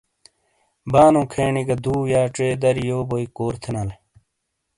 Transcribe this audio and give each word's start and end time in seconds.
بانو 0.91 1.23
کھینی 1.31 1.63
گہ 1.67 1.75
دو 1.83 1.95
یا 2.11 2.23
چئے 2.35 2.49
دری 2.61 2.83
یو 2.89 2.99
بوئی 3.09 3.25
کور 3.37 3.53
تھینالے۔ 3.61 3.95